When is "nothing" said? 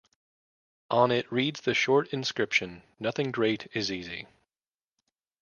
2.99-3.29